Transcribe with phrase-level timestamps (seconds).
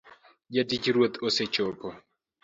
[0.53, 1.87] Jatich ruoth osechopo